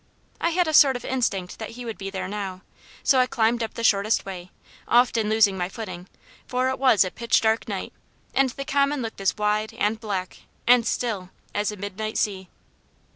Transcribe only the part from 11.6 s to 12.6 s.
a midnight sea.